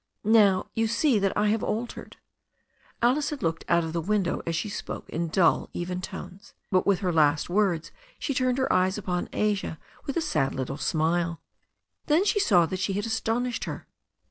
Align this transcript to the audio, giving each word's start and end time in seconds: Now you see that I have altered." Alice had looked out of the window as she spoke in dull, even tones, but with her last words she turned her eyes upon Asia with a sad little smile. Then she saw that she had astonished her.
Now 0.23 0.65
you 0.73 0.87
see 0.87 1.19
that 1.19 1.37
I 1.37 1.49
have 1.49 1.63
altered." 1.63 2.17
Alice 3.03 3.29
had 3.29 3.43
looked 3.43 3.63
out 3.69 3.83
of 3.83 3.93
the 3.93 4.01
window 4.01 4.41
as 4.47 4.55
she 4.55 4.67
spoke 4.67 5.07
in 5.11 5.27
dull, 5.27 5.69
even 5.73 6.01
tones, 6.01 6.55
but 6.71 6.87
with 6.87 7.01
her 7.01 7.13
last 7.13 7.51
words 7.51 7.91
she 8.17 8.33
turned 8.33 8.57
her 8.57 8.73
eyes 8.73 8.97
upon 8.97 9.29
Asia 9.31 9.77
with 10.07 10.17
a 10.17 10.19
sad 10.21 10.55
little 10.55 10.77
smile. 10.77 11.39
Then 12.07 12.25
she 12.25 12.39
saw 12.39 12.65
that 12.65 12.79
she 12.79 12.93
had 12.93 13.05
astonished 13.05 13.65
her. 13.65 13.85